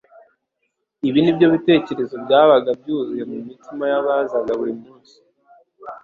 Ibi 1.07 1.19
ni 1.21 1.31
byo 1.35 1.47
bitekerezo 1.53 2.15
byabaga 2.23 2.69
byuzuye 2.79 3.23
mu 3.31 3.37
mitima 3.47 3.83
y’abazaga 3.91 4.51
buri 4.59 4.73
munsi 4.81 5.13